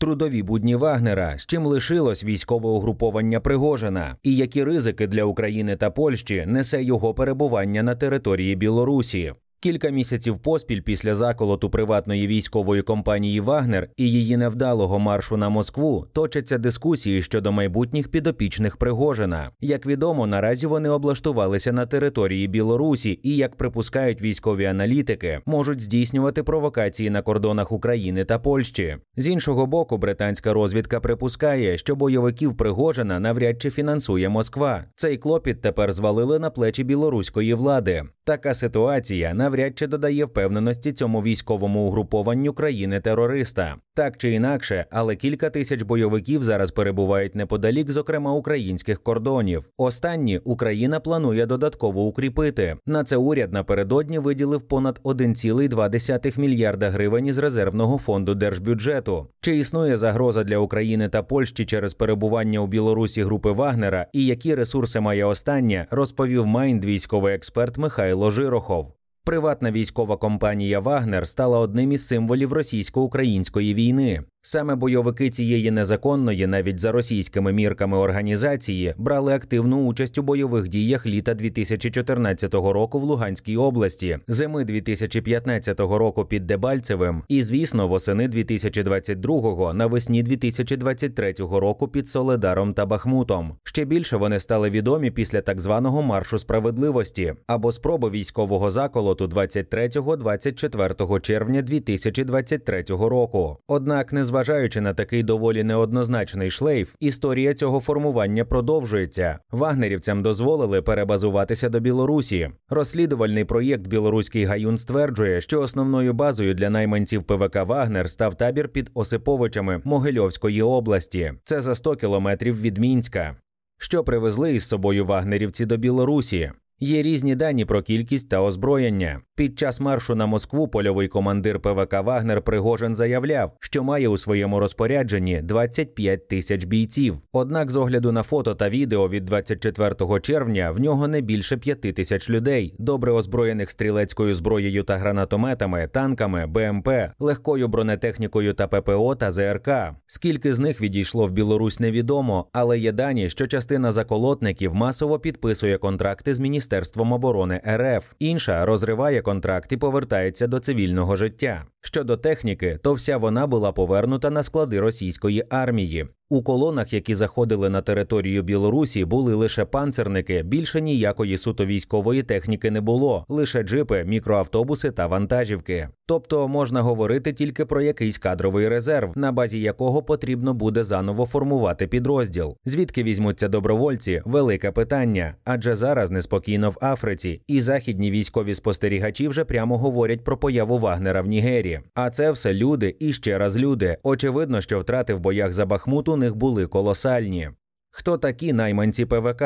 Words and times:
трудові 0.00 0.42
будні 0.42 0.76
Вагнера, 0.76 1.38
з 1.38 1.46
чим 1.46 1.66
лишилось 1.66 2.24
військове 2.24 2.68
угруповання 2.68 3.40
Пригожина, 3.40 4.16
і 4.22 4.36
які 4.36 4.64
ризики 4.64 5.06
для 5.06 5.24
України 5.24 5.76
та 5.76 5.90
Польщі 5.90 6.44
несе 6.46 6.82
його 6.82 7.14
перебування 7.14 7.82
на 7.82 7.94
території 7.94 8.56
Білорусі. 8.56 9.32
Кілька 9.62 9.90
місяців 9.90 10.38
поспіль 10.38 10.80
після 10.80 11.14
заколоту 11.14 11.70
приватної 11.70 12.26
військової 12.26 12.82
компанії 12.82 13.40
Вагнер 13.40 13.88
і 13.96 14.10
її 14.10 14.36
невдалого 14.36 14.98
маршу 14.98 15.36
на 15.36 15.48
Москву 15.48 16.06
точаться 16.12 16.58
дискусії 16.58 17.22
щодо 17.22 17.52
майбутніх 17.52 18.08
підопічних 18.08 18.76
Пригожина. 18.76 19.50
Як 19.60 19.86
відомо, 19.86 20.26
наразі 20.26 20.66
вони 20.66 20.88
облаштувалися 20.88 21.72
на 21.72 21.86
території 21.86 22.48
Білорусі 22.48 23.20
і, 23.22 23.36
як 23.36 23.56
припускають 23.56 24.22
військові 24.22 24.64
аналітики, 24.64 25.40
можуть 25.46 25.80
здійснювати 25.80 26.42
провокації 26.42 27.10
на 27.10 27.22
кордонах 27.22 27.72
України 27.72 28.24
та 28.24 28.38
Польщі. 28.38 28.96
З 29.16 29.26
іншого 29.26 29.66
боку, 29.66 29.98
британська 29.98 30.52
розвідка 30.52 31.00
припускає, 31.00 31.78
що 31.78 31.96
бойовиків 31.96 32.56
Пригожина 32.56 33.20
навряд 33.20 33.62
чи 33.62 33.70
фінансує 33.70 34.28
Москва. 34.28 34.84
Цей 34.94 35.16
клопіт 35.16 35.60
тепер 35.60 35.92
звалили 35.92 36.38
на 36.38 36.50
плечі 36.50 36.84
білоруської 36.84 37.54
влади. 37.54 38.04
Така 38.30 38.54
ситуація 38.54 39.34
навряд 39.34 39.78
чи 39.78 39.86
додає 39.86 40.24
впевненості 40.24 40.92
цьому 40.92 41.22
військовому 41.22 41.80
угрупованню 41.80 42.52
країни-терориста. 42.52 43.76
Так 44.00 44.16
чи 44.16 44.32
інакше, 44.32 44.84
але 44.90 45.16
кілька 45.16 45.50
тисяч 45.50 45.82
бойовиків 45.82 46.42
зараз 46.42 46.70
перебувають 46.70 47.34
неподалік, 47.34 47.90
зокрема 47.90 48.32
українських 48.32 49.02
кордонів. 49.02 49.68
Останні 49.76 50.38
Україна 50.38 51.00
планує 51.00 51.46
додатково 51.46 52.02
укріпити. 52.02 52.76
На 52.86 53.04
це 53.04 53.16
уряд 53.16 53.52
напередодні 53.52 54.18
виділив 54.18 54.60
понад 54.60 55.00
1,2 55.04 56.40
мільярда 56.40 56.90
гривень 56.90 57.26
із 57.26 57.38
резервного 57.38 57.98
фонду 57.98 58.34
держбюджету. 58.34 59.26
Чи 59.40 59.56
існує 59.56 59.96
загроза 59.96 60.44
для 60.44 60.58
України 60.58 61.08
та 61.08 61.22
Польщі 61.22 61.64
через 61.64 61.94
перебування 61.94 62.60
у 62.60 62.66
Білорусі 62.66 63.22
групи 63.22 63.50
Вагнера 63.50 64.06
і 64.12 64.26
які 64.26 64.54
ресурси 64.54 65.00
має 65.00 65.24
остання, 65.24 65.86
розповів 65.90 66.46
Майнд 66.46 66.84
військовий 66.84 67.34
експерт 67.34 67.78
Михайло 67.78 68.30
Жирохов. 68.30 68.99
Приватна 69.24 69.70
військова 69.72 70.16
компанія 70.16 70.80
Вагнер 70.80 71.28
стала 71.28 71.58
одним 71.58 71.92
із 71.92 72.06
символів 72.06 72.52
російсько-української 72.52 73.74
війни. 73.74 74.22
Саме 74.42 74.74
бойовики 74.74 75.30
цієї 75.30 75.70
незаконної, 75.70 76.46
навіть 76.46 76.80
за 76.80 76.92
російськими 76.92 77.52
мірками 77.52 77.96
організації, 77.96 78.94
брали 78.98 79.34
активну 79.34 79.86
участь 79.86 80.18
у 80.18 80.22
бойових 80.22 80.68
діях 80.68 81.06
літа 81.06 81.34
2014 81.34 82.54
року 82.54 83.00
в 83.00 83.02
Луганській 83.02 83.56
області, 83.56 84.18
зими 84.28 84.64
2015 84.64 85.80
року 85.80 86.24
під 86.24 86.46
Дебальцевим, 86.46 87.22
і, 87.28 87.42
звісно, 87.42 87.88
восени 87.88 88.28
2022-го, 88.28 89.72
навесні 89.74 90.22
2023 90.22 91.34
року 91.38 91.88
під 91.88 92.08
Соледаром 92.08 92.74
та 92.74 92.86
Бахмутом. 92.86 93.56
Ще 93.64 93.84
більше 93.84 94.16
вони 94.16 94.40
стали 94.40 94.70
відомі 94.70 95.10
після 95.10 95.40
так 95.40 95.60
званого 95.60 96.02
маршу 96.02 96.38
справедливості 96.38 97.34
або 97.46 97.72
спроби 97.72 98.10
військового 98.10 98.70
заколоту 98.70 99.26
23-24 99.26 101.20
червня 101.20 101.62
2023 101.62 102.84
року. 102.88 103.56
Однак 103.68 104.12
не 104.12 104.24
Незважаючи 104.30 104.80
на 104.80 104.94
такий 104.94 105.22
доволі 105.22 105.64
неоднозначний 105.64 106.50
шлейф, 106.50 106.94
історія 107.00 107.54
цього 107.54 107.80
формування 107.80 108.44
продовжується. 108.44 109.38
Вагнерівцям 109.50 110.22
дозволили 110.22 110.82
перебазуватися 110.82 111.68
до 111.68 111.80
Білорусі. 111.80 112.50
Розслідувальний 112.68 113.44
проєкт 113.44 113.86
Білоруський 113.86 114.44
гаюн 114.44 114.78
стверджує, 114.78 115.40
що 115.40 115.60
основною 115.60 116.12
базою 116.12 116.54
для 116.54 116.70
найманців 116.70 117.22
ПВК 117.22 117.56
Вагнер 117.56 118.10
став 118.10 118.34
табір 118.34 118.68
під 118.68 118.90
Осиповичами 118.94 119.82
Могильовської 119.84 120.62
області. 120.62 121.32
Це 121.44 121.60
за 121.60 121.74
100 121.74 121.96
кілометрів 121.96 122.60
від 122.60 122.78
Мінська. 122.78 123.36
Що 123.78 124.04
привезли 124.04 124.54
із 124.54 124.68
собою 124.68 125.04
вагнерівці 125.04 125.66
до 125.66 125.76
Білорусі? 125.76 126.52
Є 126.82 127.02
різні 127.02 127.34
дані 127.34 127.64
про 127.64 127.82
кількість 127.82 128.28
та 128.28 128.42
озброєння. 128.42 129.20
Під 129.36 129.58
час 129.58 129.80
маршу 129.80 130.14
на 130.14 130.26
Москву 130.26 130.68
польовий 130.68 131.08
командир 131.08 131.60
ПВК 131.60 131.92
Вагнер 131.92 132.42
Пригожин 132.42 132.94
заявляв, 132.94 133.52
що 133.60 133.82
має 133.82 134.08
у 134.08 134.16
своєму 134.16 134.60
розпорядженні 134.60 135.42
25 135.42 136.28
тисяч 136.28 136.64
бійців. 136.64 137.18
Однак, 137.32 137.70
з 137.70 137.76
огляду 137.76 138.12
на 138.12 138.22
фото 138.22 138.54
та 138.54 138.68
відео 138.68 139.08
від 139.08 139.24
24 139.24 140.20
червня 140.20 140.70
в 140.70 140.80
нього 140.80 141.08
не 141.08 141.20
більше 141.20 141.56
5 141.56 141.80
тисяч 141.80 142.30
людей, 142.30 142.74
добре 142.78 143.12
озброєних 143.12 143.70
стрілецькою 143.70 144.34
зброєю 144.34 144.82
та 144.82 144.96
гранатометами, 144.96 145.88
танками, 145.92 146.46
БМП, 146.46 146.88
легкою 147.18 147.68
бронетехнікою 147.68 148.54
та 148.54 148.66
ППО 148.66 149.14
та 149.14 149.30
ЗРК. 149.30 149.68
Скільки 150.06 150.54
з 150.54 150.58
них 150.58 150.80
відійшло 150.80 151.26
в 151.26 151.30
Білорусь, 151.30 151.80
невідомо, 151.80 152.46
але 152.52 152.78
є 152.78 152.92
дані, 152.92 153.30
що 153.30 153.46
частина 153.46 153.92
заколотників 153.92 154.74
масово 154.74 155.18
підписує 155.18 155.78
контракти 155.78 156.34
з 156.34 156.40
міністерством 156.40 156.69
оборони 157.12 157.60
РФ. 157.66 158.12
Інша 158.18 158.66
розриває 158.66 159.22
контракт 159.22 159.72
і 159.72 159.76
повертається 159.76 160.46
до 160.46 160.60
цивільного 160.60 161.16
життя. 161.16 161.64
Щодо 161.80 162.16
техніки, 162.16 162.78
то 162.82 162.92
вся 162.92 163.16
вона 163.16 163.46
була 163.46 163.72
повернута 163.72 164.30
на 164.30 164.42
склади 164.42 164.80
російської 164.80 165.44
армії. 165.50 166.08
У 166.32 166.42
колонах, 166.42 166.92
які 166.92 167.14
заходили 167.14 167.70
на 167.70 167.82
територію 167.82 168.42
Білорусі, 168.42 169.04
були 169.04 169.34
лише 169.34 169.64
панцерники. 169.64 170.42
Більше 170.42 170.80
ніякої 170.80 171.36
суто 171.36 171.66
військової 171.66 172.22
техніки 172.22 172.70
не 172.70 172.80
було, 172.80 173.24
лише 173.28 173.62
джипи, 173.62 174.04
мікроавтобуси 174.04 174.90
та 174.90 175.06
вантажівки. 175.06 175.88
Тобто 176.06 176.48
можна 176.48 176.82
говорити 176.82 177.32
тільки 177.32 177.64
про 177.64 177.82
якийсь 177.82 178.18
кадровий 178.18 178.68
резерв, 178.68 179.12
на 179.16 179.32
базі 179.32 179.60
якого 179.60 180.02
потрібно 180.02 180.54
буде 180.54 180.82
заново 180.82 181.26
формувати 181.26 181.86
підрозділ. 181.86 182.56
Звідки 182.64 183.02
візьмуться 183.02 183.48
добровольці? 183.48 184.22
Велике 184.24 184.70
питання, 184.70 185.34
адже 185.44 185.74
зараз 185.74 186.10
неспокійно 186.10 186.70
в 186.70 186.78
Африці, 186.80 187.42
і 187.46 187.60
західні 187.60 188.10
військові 188.10 188.54
спостерігачі 188.54 189.28
вже 189.28 189.44
прямо 189.44 189.78
говорять 189.78 190.24
про 190.24 190.36
появу 190.36 190.78
Вагнера 190.78 191.22
в 191.22 191.26
Нігері. 191.26 191.80
А 191.94 192.10
це 192.10 192.30
все 192.30 192.54
люди 192.54 192.96
і 192.98 193.12
ще 193.12 193.38
раз 193.38 193.58
люди. 193.58 193.96
Очевидно, 194.02 194.60
що 194.60 194.80
втрати 194.80 195.14
в 195.14 195.20
боях 195.20 195.52
за 195.52 195.66
Бахмуту 195.66 196.16
них 196.20 196.36
були 196.36 196.66
колосальні. 196.66 197.50
Хто 197.90 198.18
такі 198.18 198.52
найманці 198.52 199.06
ПВК? 199.06 199.42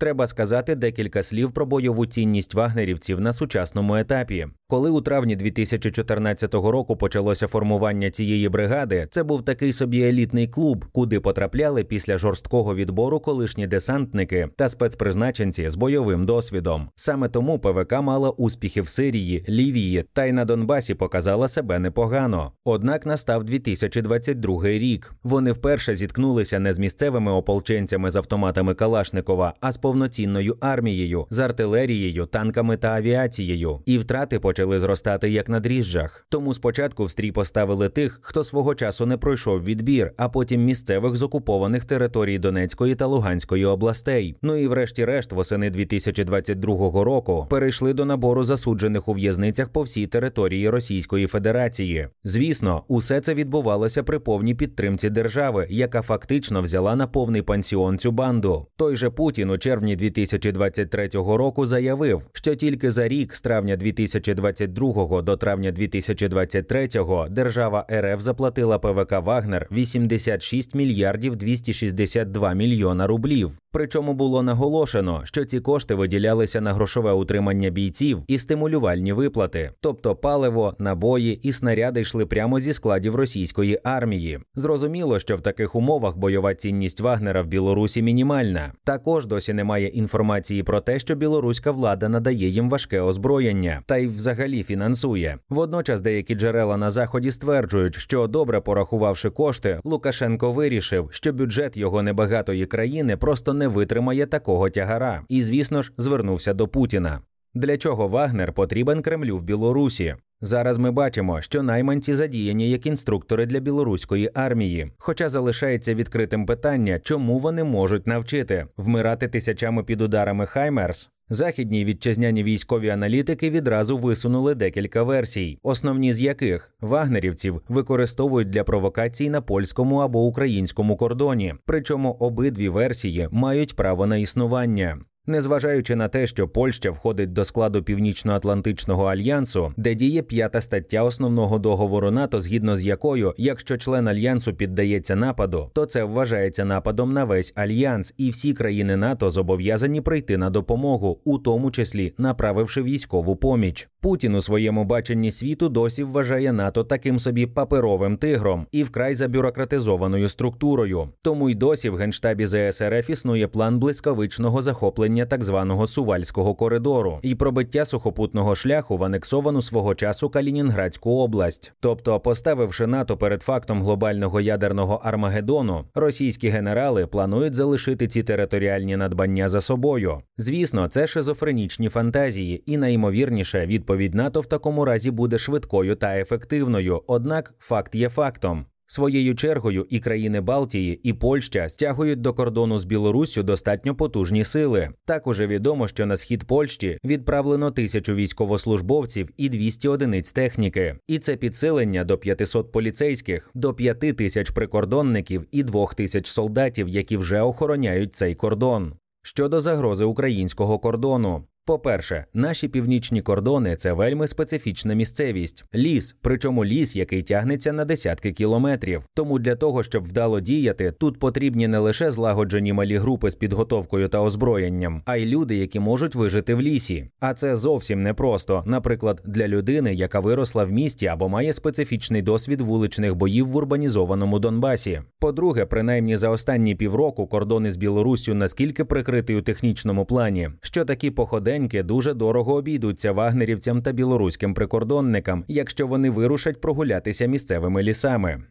Треба 0.00 0.26
сказати 0.26 0.74
декілька 0.74 1.22
слів 1.22 1.52
про 1.52 1.66
бойову 1.66 2.06
цінність 2.06 2.54
вагнерівців 2.54 3.20
на 3.20 3.32
сучасному 3.32 3.96
етапі. 3.96 4.46
Коли 4.66 4.90
у 4.90 5.00
травні 5.00 5.36
2014 5.36 6.54
року 6.54 6.96
почалося 6.96 7.46
формування 7.46 8.10
цієї 8.10 8.48
бригади, 8.48 9.06
це 9.10 9.22
був 9.22 9.44
такий 9.44 9.72
собі 9.72 10.02
елітний 10.02 10.48
клуб, 10.48 10.84
куди 10.92 11.20
потрапляли 11.20 11.84
після 11.84 12.18
жорсткого 12.18 12.74
відбору 12.74 13.20
колишні 13.20 13.66
десантники 13.66 14.48
та 14.56 14.68
спецпризначенці 14.68 15.68
з 15.68 15.74
бойовим 15.76 16.26
досвідом. 16.26 16.88
Саме 16.96 17.28
тому 17.28 17.58
ПВК 17.58 17.92
мала 18.00 18.30
успіхи 18.30 18.80
в 18.80 18.88
Сирії, 18.88 19.44
Лівії 19.48 20.04
та 20.12 20.24
й 20.24 20.32
на 20.32 20.44
Донбасі 20.44 20.94
показала 20.94 21.48
себе 21.48 21.78
непогано. 21.78 22.52
Однак 22.64 23.06
настав 23.06 23.44
2022 23.44 24.64
рік. 24.64 25.14
Вони 25.22 25.52
вперше 25.52 25.94
зіткнулися 25.94 26.58
не 26.58 26.72
з 26.72 26.78
місцевими 26.78 27.32
ополченцями 27.32 28.10
з 28.10 28.16
автоматами 28.16 28.74
Калашникова, 28.74 29.54
а 29.60 29.72
з 29.72 29.76
повноцінною 29.88 30.56
армією, 30.60 31.26
з 31.30 31.38
артилерією, 31.38 32.26
танками 32.26 32.76
та 32.76 32.88
авіацією, 32.88 33.80
і 33.86 33.98
втрати 33.98 34.38
почали 34.38 34.78
зростати 34.78 35.30
як 35.30 35.48
на 35.48 35.60
дріжджах. 35.60 36.26
Тому 36.28 36.54
спочатку 36.54 37.04
в 37.04 37.10
стрій 37.10 37.32
поставили 37.32 37.88
тих, 37.88 38.18
хто 38.22 38.44
свого 38.44 38.74
часу 38.74 39.06
не 39.06 39.16
пройшов 39.16 39.64
відбір, 39.64 40.12
а 40.16 40.28
потім 40.28 40.64
місцевих 40.64 41.16
з 41.16 41.22
окупованих 41.22 41.84
територій 41.84 42.38
Донецької 42.38 42.94
та 42.94 43.06
Луганської 43.06 43.64
областей. 43.64 44.36
Ну 44.42 44.56
і, 44.56 44.66
врешті-решт, 44.66 45.32
восени 45.32 45.70
2022 45.70 47.04
року 47.04 47.46
перейшли 47.50 47.92
до 47.92 48.04
набору 48.04 48.44
засуджених 48.44 49.08
у 49.08 49.12
в'язницях 49.12 49.68
по 49.68 49.82
всій 49.82 50.06
території 50.06 50.70
Російської 50.70 51.26
Федерації. 51.26 52.08
Звісно, 52.24 52.82
усе 52.88 53.20
це 53.20 53.34
відбувалося 53.34 54.02
при 54.02 54.18
повній 54.18 54.54
підтримці 54.54 55.10
держави, 55.10 55.66
яка 55.70 56.02
фактично 56.02 56.62
взяла 56.62 56.96
на 56.96 57.06
повний 57.06 57.42
пансіон 57.42 57.98
цю 57.98 58.10
банду. 58.10 58.66
Той 58.76 58.96
же 58.96 59.10
Путін 59.10 59.50
у 59.50 59.58
червні 59.58 59.77
червні 59.78 59.96
2023 59.96 61.08
року 61.12 61.66
заявив, 61.66 62.22
що 62.32 62.54
тільки 62.54 62.90
за 62.90 63.08
рік 63.08 63.34
з 63.34 63.40
травня 63.40 63.76
2022 63.76 65.22
до 65.22 65.36
травня 65.36 65.72
2023 65.72 66.88
держава 67.30 67.86
РФ 67.92 68.20
заплатила 68.20 68.78
ПВК 68.78 69.12
Вагнер 69.12 69.68
86 69.72 70.74
мільярдів 70.74 71.36
262 71.36 72.54
мільйона 72.54 73.06
рублів. 73.06 73.50
Причому 73.72 74.14
було 74.14 74.42
наголошено, 74.42 75.20
що 75.24 75.44
ці 75.44 75.60
кошти 75.60 75.94
виділялися 75.94 76.60
на 76.60 76.72
грошове 76.72 77.12
утримання 77.12 77.70
бійців 77.70 78.22
і 78.26 78.38
стимулювальні 78.38 79.12
виплати, 79.12 79.70
тобто 79.80 80.16
паливо, 80.16 80.74
набої 80.78 81.34
і 81.42 81.52
снаряди 81.52 82.00
йшли 82.00 82.26
прямо 82.26 82.60
зі 82.60 82.72
складів 82.72 83.14
російської 83.14 83.80
армії. 83.84 84.38
Зрозуміло, 84.54 85.18
що 85.18 85.36
в 85.36 85.40
таких 85.40 85.74
умовах 85.74 86.16
бойова 86.16 86.54
цінність 86.54 87.00
Вагнера 87.00 87.42
в 87.42 87.46
Білорусі 87.46 88.02
мінімальна. 88.02 88.72
Також 88.84 89.26
досі 89.26 89.52
немає 89.52 89.86
інформації 89.86 90.62
про 90.62 90.80
те, 90.80 90.98
що 90.98 91.14
білоруська 91.14 91.70
влада 91.70 92.08
надає 92.08 92.48
їм 92.48 92.70
важке 92.70 93.00
озброєння 93.00 93.82
та 93.86 93.96
й 93.96 94.06
взагалі 94.06 94.62
фінансує. 94.62 95.38
Водночас 95.50 96.00
деякі 96.00 96.34
джерела 96.34 96.76
на 96.76 96.90
заході 96.90 97.30
стверджують, 97.30 97.94
що 97.94 98.26
добре 98.26 98.60
порахувавши 98.60 99.30
кошти, 99.30 99.80
Лукашенко 99.84 100.52
вирішив, 100.52 101.08
що 101.10 101.32
бюджет 101.32 101.76
його 101.76 102.02
небагатої 102.02 102.66
країни 102.66 103.16
просто 103.16 103.54
не 103.58 103.68
витримає 103.68 104.26
такого 104.26 104.70
тягара, 104.70 105.22
і, 105.28 105.42
звісно 105.42 105.82
ж, 105.82 105.92
звернувся 105.96 106.54
до 106.54 106.68
Путіна. 106.68 107.20
Для 107.54 107.76
чого 107.76 108.08
Вагнер 108.08 108.52
потрібен 108.52 109.02
Кремлю 109.02 109.38
в 109.38 109.42
Білорусі? 109.42 110.16
Зараз 110.40 110.78
ми 110.78 110.90
бачимо, 110.90 111.40
що 111.42 111.62
найманці 111.62 112.14
задіяні 112.14 112.70
як 112.70 112.86
інструктори 112.86 113.46
для 113.46 113.60
білоруської 113.60 114.30
армії. 114.34 114.92
Хоча 114.98 115.28
залишається 115.28 115.94
відкритим 115.94 116.46
питання, 116.46 116.98
чому 116.98 117.38
вони 117.38 117.64
можуть 117.64 118.06
навчити 118.06 118.66
вмирати 118.76 119.28
тисячами 119.28 119.84
під 119.84 120.00
ударами 120.00 120.46
Хаймерс. 120.46 121.10
Західні 121.30 121.84
вітчизняні 121.84 122.42
військові 122.42 122.88
аналітики 122.88 123.50
відразу 123.50 123.98
висунули 123.98 124.54
декілька 124.54 125.02
версій, 125.02 125.58
основні 125.62 126.12
з 126.12 126.20
яких 126.20 126.74
вагнерівців 126.80 127.62
використовують 127.68 128.50
для 128.50 128.64
провокацій 128.64 129.30
на 129.30 129.40
польському 129.40 129.96
або 129.96 130.26
українському 130.26 130.96
кордоні. 130.96 131.54
Причому 131.66 132.10
обидві 132.10 132.68
версії 132.68 133.28
мають 133.30 133.76
право 133.76 134.06
на 134.06 134.16
існування. 134.16 134.98
Незважаючи 135.28 135.96
на 135.96 136.08
те, 136.08 136.26
що 136.26 136.48
Польща 136.48 136.90
входить 136.90 137.32
до 137.32 137.44
складу 137.44 137.82
Північно-Атлантичного 137.82 139.04
альянсу, 139.04 139.72
де 139.76 139.94
діє 139.94 140.22
п'ята 140.22 140.60
стаття 140.60 141.02
основного 141.02 141.58
договору 141.58 142.10
НАТО, 142.10 142.40
згідно 142.40 142.76
з 142.76 142.84
якою, 142.84 143.34
якщо 143.38 143.76
член 143.76 144.08
альянсу 144.08 144.54
піддається 144.54 145.16
нападу, 145.16 145.70
то 145.74 145.86
це 145.86 146.04
вважається 146.04 146.64
нападом 146.64 147.12
на 147.12 147.24
весь 147.24 147.52
альянс, 147.56 148.14
і 148.16 148.30
всі 148.30 148.52
країни 148.52 148.96
НАТО 148.96 149.30
зобов'язані 149.30 150.00
прийти 150.00 150.36
на 150.36 150.50
допомогу, 150.50 151.20
у 151.24 151.38
тому 151.38 151.70
числі 151.70 152.14
направивши 152.18 152.82
військову 152.82 153.36
поміч. 153.36 153.88
Путін 154.00 154.34
у 154.34 154.40
своєму 154.40 154.84
баченні 154.84 155.30
світу 155.30 155.68
досі 155.68 156.04
вважає 156.04 156.52
НАТО 156.52 156.84
таким 156.84 157.18
собі 157.18 157.46
паперовим 157.46 158.16
тигром 158.16 158.66
і 158.72 158.82
вкрай 158.82 159.14
забюрократизованою 159.14 160.28
структурою. 160.28 161.08
Тому 161.22 161.50
й 161.50 161.54
досі 161.54 161.90
в 161.90 161.96
генштабі 161.96 162.46
ЗСРФ 162.46 163.10
існує 163.10 163.48
план 163.48 163.78
блискавичного 163.78 164.62
захоплення 164.62 165.17
так 165.26 165.44
званого 165.44 165.86
сувальського 165.86 166.54
коридору 166.54 167.18
і 167.22 167.34
пробиття 167.34 167.84
сухопутного 167.84 168.54
шляху 168.54 168.96
в 168.96 169.04
анексовану 169.04 169.62
свого 169.62 169.94
часу 169.94 170.28
Калінінградську 170.30 171.10
область. 171.10 171.72
Тобто, 171.80 172.20
поставивши 172.20 172.86
НАТО 172.86 173.16
перед 173.16 173.42
фактом 173.42 173.82
глобального 173.82 174.40
ядерного 174.40 175.00
армагеддону, 175.04 175.84
російські 175.94 176.48
генерали 176.48 177.06
планують 177.06 177.54
залишити 177.54 178.06
ці 178.06 178.22
територіальні 178.22 178.96
надбання 178.96 179.48
за 179.48 179.60
собою. 179.60 180.18
Звісно, 180.36 180.88
це 180.88 181.06
шизофренічні 181.06 181.88
фантазії, 181.88 182.62
і 182.66 182.76
найімовірніше 182.76 183.66
відповідь 183.66 184.14
НАТО 184.14 184.40
в 184.40 184.46
такому 184.46 184.84
разі 184.84 185.10
буде 185.10 185.38
швидкою 185.38 185.94
та 185.94 186.18
ефективною. 186.18 187.02
Однак 187.06 187.54
факт 187.58 187.94
є 187.94 188.08
фактом. 188.08 188.66
Своєю 188.90 189.34
чергою 189.34 189.86
і 189.90 190.00
країни 190.00 190.40
Балтії, 190.40 191.00
і 191.02 191.12
Польща 191.12 191.68
стягують 191.68 192.20
до 192.20 192.34
кордону 192.34 192.78
з 192.78 192.84
Білоруссю 192.84 193.42
достатньо 193.42 193.94
потужні 193.94 194.44
сили. 194.44 194.88
Також 195.04 195.40
відомо, 195.40 195.88
що 195.88 196.06
на 196.06 196.16
схід 196.16 196.44
Польщі 196.44 196.98
відправлено 197.04 197.70
тисячу 197.70 198.14
військовослужбовців 198.14 199.28
і 199.36 199.48
200 199.48 199.88
одиниць 199.88 200.32
техніки. 200.32 200.96
І 201.08 201.18
це 201.18 201.36
підсилення 201.36 202.04
до 202.04 202.18
500 202.18 202.72
поліцейських, 202.72 203.50
до 203.54 203.74
5 203.74 203.98
тисяч 203.98 204.50
прикордонників 204.50 205.46
і 205.52 205.62
2 205.62 205.86
тисяч 205.86 206.26
солдатів, 206.26 206.88
які 206.88 207.16
вже 207.16 207.40
охороняють 207.40 208.16
цей 208.16 208.34
кордон. 208.34 208.92
Щодо 209.22 209.60
загрози 209.60 210.04
українського 210.04 210.78
кордону, 210.78 211.44
по-перше, 211.68 212.24
наші 212.34 212.68
північні 212.68 213.22
кордони 213.22 213.76
це 213.76 213.92
вельми 213.92 214.26
специфічна 214.26 214.94
місцевість, 214.94 215.64
ліс, 215.74 216.16
причому 216.20 216.64
ліс, 216.64 216.96
який 216.96 217.22
тягнеться 217.22 217.72
на 217.72 217.84
десятки 217.84 218.32
кілометрів. 218.32 219.02
Тому 219.14 219.38
для 219.38 219.54
того, 219.54 219.82
щоб 219.82 220.04
вдало 220.04 220.40
діяти, 220.40 220.92
тут 220.92 221.18
потрібні 221.18 221.68
не 221.68 221.78
лише 221.78 222.10
злагоджені 222.10 222.72
малі 222.72 222.96
групи 222.96 223.30
з 223.30 223.34
підготовкою 223.34 224.08
та 224.08 224.22
озброєнням, 224.22 225.02
а 225.04 225.16
й 225.16 225.26
люди, 225.26 225.56
які 225.56 225.80
можуть 225.80 226.14
вижити 226.14 226.54
в 226.54 226.60
лісі. 226.60 227.10
А 227.20 227.34
це 227.34 227.56
зовсім 227.56 228.02
непросто, 228.02 228.62
наприклад, 228.66 229.22
для 229.24 229.48
людини, 229.48 229.94
яка 229.94 230.20
виросла 230.20 230.64
в 230.64 230.72
місті 230.72 231.06
або 231.06 231.28
має 231.28 231.52
специфічний 231.52 232.22
досвід 232.22 232.60
вуличних 232.60 233.14
боїв 233.14 233.48
в 233.48 233.56
урбанізованому 233.56 234.38
Донбасі. 234.38 235.02
По-друге, 235.18 235.64
принаймні 235.66 236.16
за 236.16 236.28
останні 236.28 236.74
півроку 236.74 237.26
кордони 237.26 237.70
з 237.70 237.76
Білоруссю 237.76 238.34
наскільки 238.34 238.84
прикриті 238.84 239.36
у 239.36 239.42
технічному 239.42 240.04
плані, 240.04 240.50
що 240.60 240.84
такі 240.84 241.10
походи 241.10 241.57
маленьке 241.58 241.82
дуже 241.82 242.14
дорого 242.14 242.54
обійдуться 242.54 243.12
вагнерівцям 243.12 243.82
та 243.82 243.92
білоруським 243.92 244.54
прикордонникам, 244.54 245.44
якщо 245.48 245.86
вони 245.86 246.10
вирушать 246.10 246.60
прогулятися 246.60 247.26
місцевими 247.26 247.82
лісами. 247.82 248.42